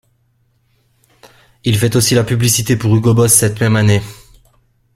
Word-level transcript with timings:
Il 1.63 1.77
fait 1.77 1.95
aussi 1.95 2.15
la 2.15 2.23
publicité 2.23 2.75
pour 2.75 2.95
Hugo 2.95 3.13
Boss 3.13 3.33
cette 3.33 3.59
même 3.61 3.75
année. 3.75 4.01